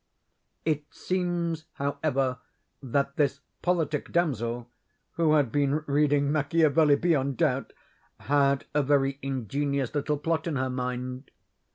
It 0.65 0.91
seems, 0.91 1.65
however, 1.73 2.39
that 2.81 3.17
this 3.17 3.41
politic 3.61 4.11
damsel 4.11 4.67
(who 5.11 5.33
had 5.33 5.51
been 5.51 5.83
reading 5.85 6.31
Machiavelli, 6.31 6.95
beyond 6.95 7.37
doubt), 7.37 7.71
had 8.21 8.65
a 8.73 8.81
very 8.81 9.19
ingenious 9.21 9.93
little 9.93 10.17
plot 10.17 10.47
in 10.47 10.55
her 10.55 10.71
mind. 10.71 11.29